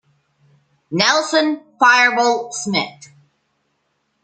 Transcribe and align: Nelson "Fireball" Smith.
Nelson 0.89 1.61
"Fireball" 1.79 2.51
Smith. 2.53 3.07